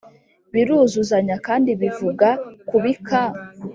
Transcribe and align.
biruzuzanya 0.53 1.35
kandi 1.47 1.69
bivuga 1.81 2.27
kubika 2.69 3.21